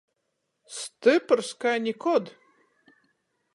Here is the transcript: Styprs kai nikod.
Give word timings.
Styprs 0.77 1.49
kai 1.61 1.77
nikod. 1.83 2.25